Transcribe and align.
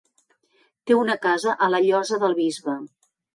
Té 0.89 0.97
una 0.99 1.17
casa 1.25 1.53
a 1.67 1.67
la 1.75 1.83
Llosa 1.89 2.19
del 2.25 2.35
Bisbe. 2.41 2.77